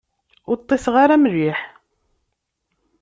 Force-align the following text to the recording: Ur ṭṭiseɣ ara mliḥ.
Ur 0.49 0.57
ṭṭiseɣ 0.61 0.95
ara 1.03 1.15
mliḥ. 1.23 1.59